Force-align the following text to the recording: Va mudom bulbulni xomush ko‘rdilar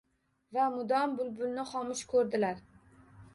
Va 0.55 0.63
mudom 0.77 1.13
bulbulni 1.19 1.67
xomush 1.73 2.03
ko‘rdilar 2.15 2.65